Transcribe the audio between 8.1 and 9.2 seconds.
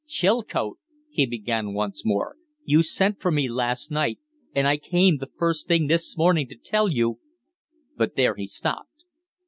there he stopped.